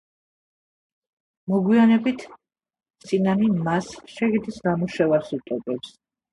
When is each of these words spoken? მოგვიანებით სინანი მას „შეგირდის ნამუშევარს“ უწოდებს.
მოგვიანებით 1.53 2.25
სინანი 3.11 3.53
მას 3.69 3.93
„შეგირდის 4.17 4.61
ნამუშევარს“ 4.67 5.33
უწოდებს. 5.41 5.97